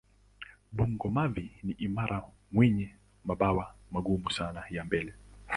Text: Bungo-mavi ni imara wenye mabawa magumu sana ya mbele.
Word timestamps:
Bungo-mavi 0.71 1.45
ni 1.63 1.73
imara 1.87 2.23
wenye 2.53 2.95
mabawa 3.25 3.75
magumu 3.91 4.31
sana 4.31 4.63
ya 4.69 4.85
mbele. 4.85 5.13